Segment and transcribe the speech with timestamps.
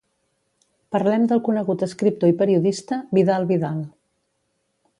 [0.95, 3.77] Parlem del conegut escriptor i periodista Vidal Vidal.